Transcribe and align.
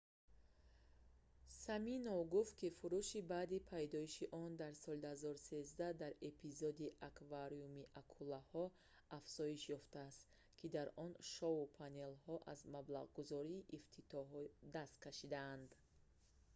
симинов 1.61 2.21
гуфт 2.33 2.53
ки 2.59 2.69
фурӯш 2.77 3.09
баъди 3.31 3.59
пайдоиши 3.71 4.25
он 4.43 4.51
дар 4.61 4.73
соли 4.83 4.99
2013 5.05 6.01
дар 6.01 6.11
эпизоди 6.31 6.93
аквариуми 7.09 7.89
акулаҳо 8.01 8.65
афзоиш 9.17 9.61
ёфтааст 9.77 10.21
ки 10.59 10.65
дар 10.75 10.87
он 11.05 11.11
шоу-панелҳо 11.33 12.35
аз 12.53 12.59
маблағгузории 12.75 13.67
ифтитиҳоӣ 13.77 14.45
даст 14.75 14.95
кашиданд 15.05 15.69